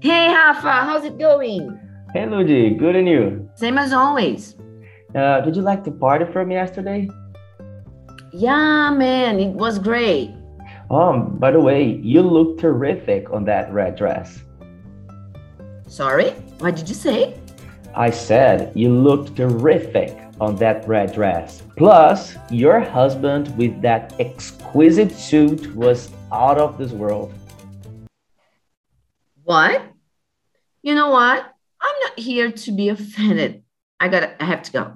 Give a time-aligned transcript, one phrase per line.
[0.00, 1.78] Hey, Rafa, how's it going?
[2.12, 3.50] Hey, Ludi, good and you?
[3.54, 4.54] Same as always.
[5.14, 7.08] Uh, did you like the party from yesterday?
[8.32, 10.34] Yeah, man, it was great.
[10.90, 14.40] Oh, by the way, you look terrific on that red dress.
[15.86, 16.30] Sorry,
[16.60, 17.34] what did you say?
[17.94, 21.62] I said you look terrific on that red dress.
[21.76, 27.32] Plus, your husband with that exquisite suit was out of this world.
[29.48, 29.80] What?
[30.82, 31.40] You know what?
[31.80, 33.62] I'm not here to be offended.
[33.98, 34.92] I gotta, I have to go.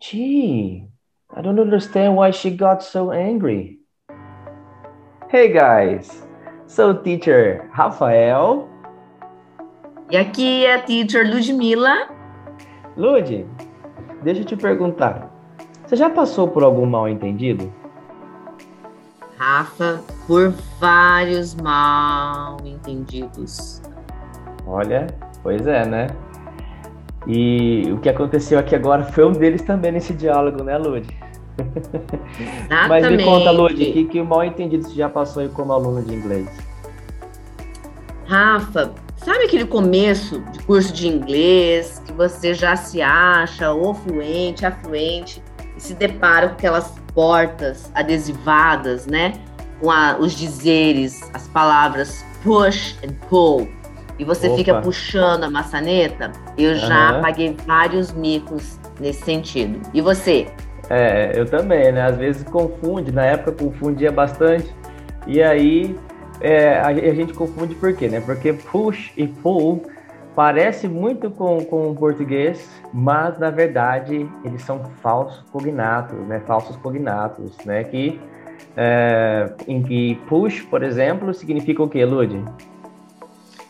[0.00, 0.88] Gee,
[1.30, 3.78] I don't understand why she got so angry.
[5.30, 6.10] Hey guys,
[6.66, 8.68] so teacher Rafael.
[10.10, 12.10] E aqui é a teacher Ludmilla.
[12.96, 13.46] Lud,
[14.24, 15.30] deixa eu te perguntar.
[15.86, 17.72] Você já passou por algum mal entendido?
[19.40, 23.80] Rafa, por vários mal entendidos.
[24.66, 25.06] Olha,
[25.42, 26.08] pois é, né?
[27.26, 31.08] E o que aconteceu aqui agora foi um deles também nesse diálogo, né, Lud?
[31.56, 32.68] Exatamente.
[32.86, 36.02] Mas me conta, Lud, o que, que mal entendido você já passou aí como aluno
[36.02, 36.46] de inglês?
[38.26, 44.66] Rafa, sabe aquele começo de curso de inglês que você já se acha ou fluente,
[44.66, 45.42] afluente
[45.78, 49.34] e se depara com aquelas portas adesivadas, né?
[49.80, 53.68] Com a, os dizeres, as palavras push and pull.
[54.18, 54.56] E você Opa.
[54.56, 56.30] fica puxando a maçaneta.
[56.58, 57.22] Eu já Aham.
[57.22, 59.80] paguei vários micos nesse sentido.
[59.94, 60.46] E você?
[60.90, 62.02] É, eu também, né?
[62.02, 64.70] Às vezes confunde, na época confundia bastante.
[65.26, 65.96] E aí
[66.40, 68.20] é, a, a gente confunde por quê, né?
[68.20, 69.84] Porque push e pull
[70.34, 76.40] parece muito com, com o português, mas na verdade eles são falsos cognatos, né?
[76.46, 77.84] Falsos cognatos, né?
[77.84, 78.20] Que
[78.76, 82.44] é, em que push, por exemplo, significa o quê, Lud?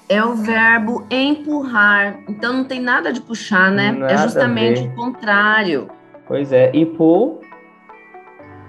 [0.08, 2.18] É o verbo empurrar.
[2.28, 3.92] Então não tem nada de puxar, né?
[3.92, 5.88] Nada é justamente o contrário.
[6.26, 7.40] Pois é, e pull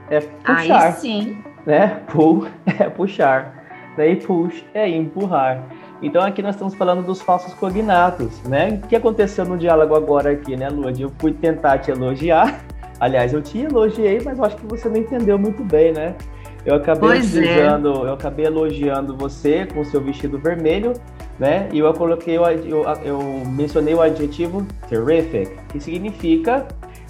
[0.09, 0.81] é puxar.
[0.83, 1.37] Aí sim.
[1.65, 2.01] né?
[2.07, 2.47] Pull
[2.79, 3.60] é puxar,
[3.95, 5.63] daí push é empurrar.
[6.01, 8.81] Então aqui nós estamos falando dos falsos cognatos, né?
[8.83, 11.01] O que aconteceu no diálogo agora aqui, né, Lud?
[11.01, 12.61] Eu fui tentar te elogiar.
[12.99, 16.15] Aliás, eu te elogiei, mas eu acho que você não entendeu muito bem, né?
[16.63, 17.39] Eu acabei Pois é.
[17.39, 20.93] utilizando, eu acabei elogiando você com seu vestido vermelho,
[21.39, 21.67] né?
[21.71, 26.67] E eu coloquei, o eu, eu mencionei o adjetivo terrific, que significa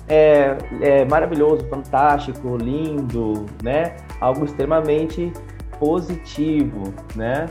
[0.08, 3.97] é, é maravilhoso, fantástico, lindo, né?
[4.20, 5.34] Algo extremamente
[5.81, 7.47] positivo, né?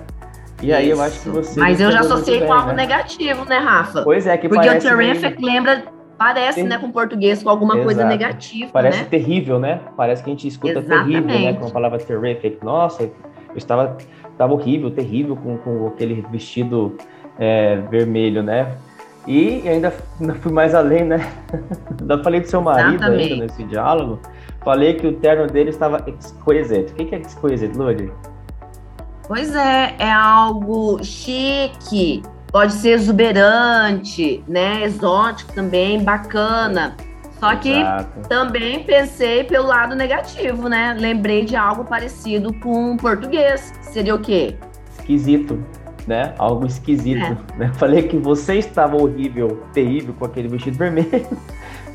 [0.63, 1.33] E aí eu acho que Isso.
[1.33, 1.59] você.
[1.59, 2.83] Mas eu já associei muito com bem, algo né?
[2.87, 4.03] negativo, né, Rafa?
[4.03, 5.83] Pois é, que Porque o parece terrific meio- lembra,
[6.17, 8.09] parece, né, com português, com alguma coisa Exato.
[8.09, 9.07] negativa, Parece né?
[9.11, 9.81] terrível, né?
[9.97, 11.35] Parece que a gente escuta terrível, né?
[11.35, 11.59] Exatamente.
[11.59, 12.63] Com a palavra terrific.
[12.63, 13.11] Nossa, eu
[13.57, 13.97] estava,
[14.31, 16.97] estava horrível, terrível com, com aquele vestido
[17.37, 18.77] é, vermelho, né?
[19.27, 21.27] E ainda ainda fui mais além, né?
[22.01, 23.33] Ainda falei do seu marido Exatamente.
[23.33, 24.21] ainda nesse diálogo.
[24.65, 26.93] Falei que o terno dele estava exquisite.
[26.93, 28.12] O que é exquisite, Lud?
[29.26, 34.82] Pois é, é algo chique, pode ser exuberante, né?
[34.84, 36.97] Exótico também, bacana.
[37.38, 38.28] Só que Exato.
[38.28, 40.94] também pensei pelo lado negativo, né?
[40.98, 43.72] Lembrei de algo parecido com português.
[43.81, 44.56] Seria o quê?
[44.98, 45.59] esquisito,
[46.06, 46.34] né?
[46.38, 47.59] Algo esquisito, É.
[47.59, 47.72] né?
[47.78, 51.27] Falei que você estava horrível, terrível com aquele vestido vermelho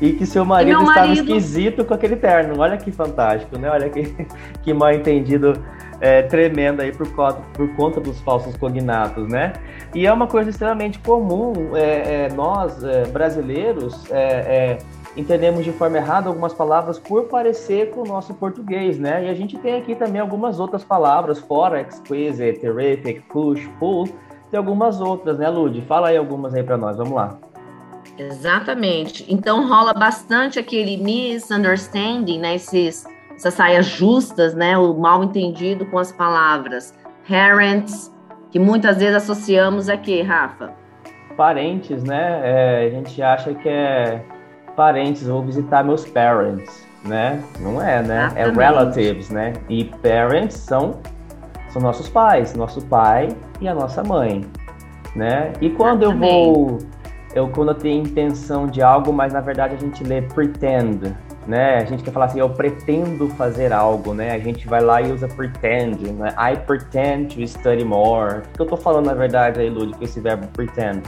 [0.00, 2.60] e que seu marido, estava marido- esquisito com aquele terno.
[2.60, 3.70] Olha que fantástico, né?
[3.70, 4.02] Olha que,
[4.62, 5.54] que mal entendido
[6.00, 9.54] é, tremendo aí por conta, por conta dos falsos cognatos, né?
[9.94, 11.74] E é uma coisa extremamente comum.
[11.74, 14.78] é, é, nós, é, brasileiros, é, é,
[15.16, 19.24] entendemos de forma errada algumas palavras por parecer com o nosso português, né?
[19.24, 24.06] E a gente tem aqui também algumas outras palavras, fora exquisite, terrific, push, pull,
[24.50, 25.80] tem algumas outras, né, Lud?
[25.82, 27.38] Fala aí algumas aí para nós, vamos lá.
[28.18, 29.24] Exatamente.
[29.28, 32.54] Então rola bastante aquele misunderstanding, né?
[32.56, 34.76] Esses, essas saias justas, né?
[34.78, 36.94] O mal entendido com as palavras.
[37.28, 38.12] Parents,
[38.50, 40.72] que muitas vezes associamos aqui, Rafa.
[41.36, 42.40] Parentes, né?
[42.44, 44.24] É, a gente acha que é
[44.76, 47.42] parentes, vou visitar meus parents, né?
[47.60, 48.32] Não é, né?
[48.34, 48.58] É Exatamente.
[48.58, 49.52] relatives, né?
[49.68, 51.00] E parents são,
[51.70, 53.28] são nossos pais, nosso pai
[53.60, 54.44] e a nossa mãe,
[55.14, 55.52] né?
[55.60, 56.78] E quando eu vou,
[57.36, 61.14] eu quando eu tenho intenção de algo, mas na verdade a gente lê pretend,
[61.46, 61.76] né?
[61.76, 64.32] A gente quer falar assim, eu pretendo fazer algo, né?
[64.32, 66.34] A gente vai lá e usa pretend, né?
[66.38, 68.38] I pretend to study more.
[68.38, 71.02] O que eu tô falando na verdade aí, Lud, com esse verbo pretend?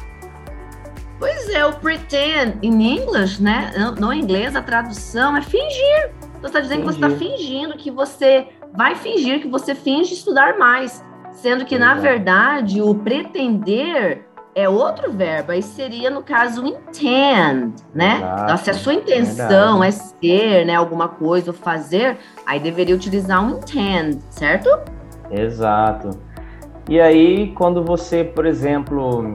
[1.18, 3.72] Pois é, o pretend em inglês, né?
[3.98, 6.10] No, inglês, a tradução é fingir.
[6.40, 7.36] Você está dizendo que você está Fingir.
[7.36, 11.02] fingindo que você vai fingir que você finge estudar mais.
[11.32, 14.27] Sendo que, na verdade, o pretender
[14.58, 18.16] é outro verbo, aí seria, no caso, intend, né?
[18.16, 18.42] Exato.
[18.42, 22.94] Então, se a sua intenção é, é ser, né, alguma coisa ou fazer, aí deveria
[22.94, 24.68] utilizar um intend, certo?
[25.30, 26.10] Exato.
[26.88, 29.34] E aí, quando você, por exemplo,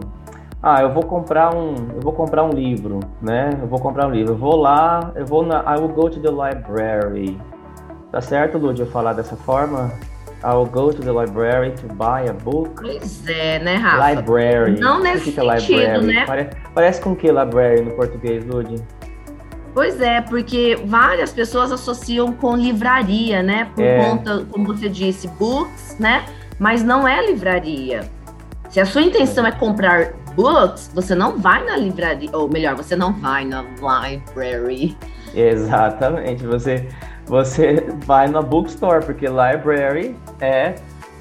[0.62, 3.52] ah, eu vou comprar um, eu vou comprar um livro, né?
[3.62, 4.34] Eu vou comprar um livro.
[4.34, 7.40] Eu vou lá, eu vou na, I will go to the library.
[8.12, 9.92] Tá certo, Lud, eu falar dessa forma?
[10.44, 12.82] I will go to the library to buy a book.
[12.82, 14.10] Pois é, né, Rafa?
[14.10, 14.78] Library.
[14.78, 16.26] Não nesse que é sentido, né?
[16.26, 18.76] Parece, parece com que library no português, Lud?
[19.74, 23.70] Pois é, porque várias pessoas associam com livraria, né?
[23.74, 24.04] Por é.
[24.04, 26.26] conta, como você disse, books, né?
[26.60, 28.02] Mas não é livraria.
[28.70, 32.96] Se a sua intenção é comprar books, você não vai na livraria, ou melhor, você
[32.96, 34.98] não vai na library.
[35.34, 36.88] Exatamente, você
[37.26, 40.76] você vai na bookstore, porque library é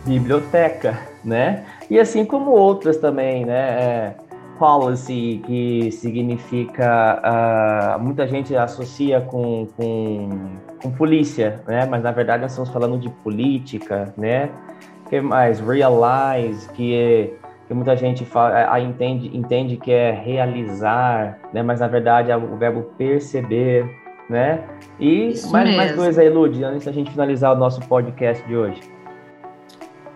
[0.04, 1.64] biblioteca, né?
[1.88, 3.54] E assim como outras também, né?
[3.54, 4.14] É
[4.58, 7.20] policy, que significa.
[7.96, 10.28] Uh, muita gente associa com, com,
[10.80, 11.86] com, polícia, né?
[11.86, 14.50] Mas na verdade nós estamos falando de política, né?
[15.12, 15.60] que mais?
[15.60, 17.30] Realize, que é
[17.68, 21.62] que muita gente fala, entende, entende que é realizar, né?
[21.62, 23.84] Mas na verdade é o verbo perceber,
[24.28, 24.64] né?
[24.98, 28.56] E Isso mais, mais dois aí, Lud, antes da gente finalizar o nosso podcast de
[28.56, 28.80] hoje.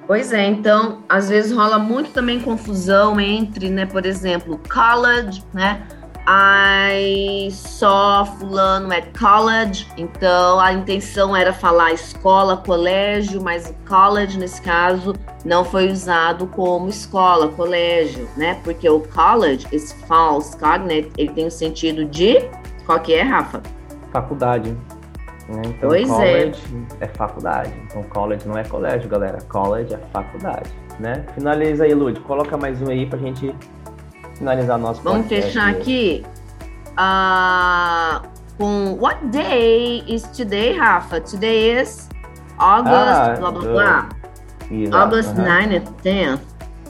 [0.06, 5.86] Pois é, então, às vezes rola muito também confusão entre, né, por exemplo, college, né?
[6.28, 14.60] I saw fulano at college, então a intenção era falar escola, colégio, mas college nesse
[14.60, 15.14] caso
[15.44, 18.60] não foi usado como escola, colégio, né?
[18.64, 22.48] Porque o college, esse false cognate, ele tem o sentido de
[22.84, 23.62] qual que é, Rafa?
[24.16, 24.76] faculdade.
[25.48, 25.62] Né?
[25.66, 26.12] Então, pois é.
[26.12, 26.62] college
[27.00, 27.04] é.
[27.04, 27.72] é faculdade.
[27.84, 29.38] Então, college não é colégio, galera.
[29.48, 31.24] College é faculdade, né?
[31.34, 32.18] Finaliza aí, Lud.
[32.20, 33.54] Coloca mais um aí pra gente
[34.34, 36.24] finalizar nosso Vamos fechar aqui
[36.92, 38.26] uh,
[38.58, 41.20] com What day is today, Rafa?
[41.20, 42.08] Today is
[42.58, 44.08] August, ah, blá, blá, blá.
[44.92, 45.66] August uh -huh.
[45.66, 46.40] 9 and 10th.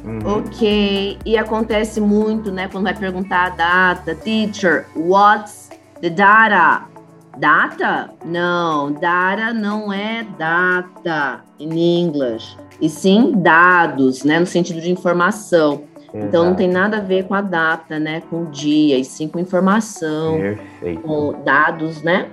[0.05, 0.38] Uhum.
[0.38, 4.14] Ok, e acontece muito, né, quando vai perguntar a data.
[4.14, 5.69] Teacher, what's
[6.00, 6.95] the data?
[7.37, 8.11] Data?
[8.25, 15.83] Não, data não é data em inglês, e sim dados, né, no sentido de informação.
[16.12, 16.17] Exato.
[16.17, 19.29] Então não tem nada a ver com a data, né, com o dia, e sim
[19.29, 21.03] com informação, Perfeito.
[21.03, 22.29] com dados, né?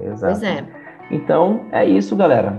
[0.00, 0.32] Exato.
[0.32, 0.64] Pois é.
[1.10, 2.58] Então é isso, galera.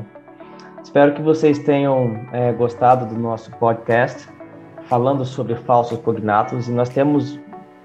[0.84, 4.28] Espero que vocês tenham é, gostado do nosso podcast
[4.88, 7.40] falando sobre falsos cognatos e nós temos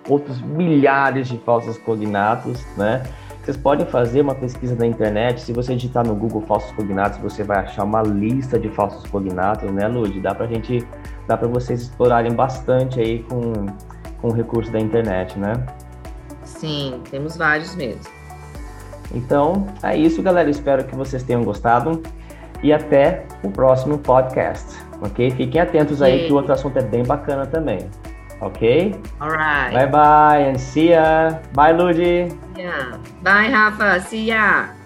[0.08, 3.02] outros milhares de falsos cognatos, né?
[3.42, 5.40] Vocês podem fazer uma pesquisa na internet.
[5.40, 9.70] Se você digitar no Google falsos cognatos, você vai achar uma lista de falsos cognatos,
[9.72, 10.20] né, Lud?
[10.20, 10.86] Dá pra gente,
[11.26, 13.66] dá para vocês explorarem bastante aí com,
[14.20, 15.54] com o recurso da internet, né?
[16.44, 18.02] Sim, temos vários mesmo.
[19.14, 20.50] Então, é isso, galera.
[20.50, 22.02] Espero que vocês tenham gostado
[22.62, 24.66] e até o próximo podcast,
[25.00, 25.30] ok?
[25.30, 27.88] Fiquem atentos aí que o outro assunto é bem bacana também.
[28.40, 28.96] Ok?
[29.20, 29.72] Alright.
[29.74, 31.38] Bye bye and see ya.
[31.52, 32.32] Bye, Luigi.
[32.56, 32.96] Yeah.
[33.22, 34.00] Bye, Rafa.
[34.00, 34.79] See ya.